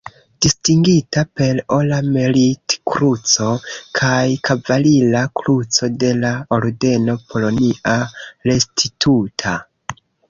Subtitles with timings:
[0.43, 3.49] Distingita per Ora Merit-Kruco
[3.99, 7.99] kaj Kavalira Kruco de la Ordeno "Polonia
[8.51, 9.55] Restituta".